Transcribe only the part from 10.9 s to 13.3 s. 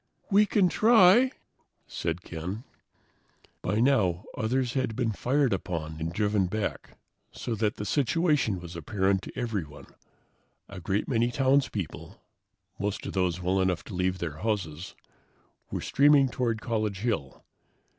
many townspeople, most of